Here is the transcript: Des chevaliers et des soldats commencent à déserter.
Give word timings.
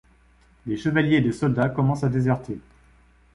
Des 0.65 0.77
chevaliers 0.77 1.17
et 1.17 1.21
des 1.21 1.31
soldats 1.31 1.69
commencent 1.69 2.03
à 2.03 2.09
déserter. 2.09 2.57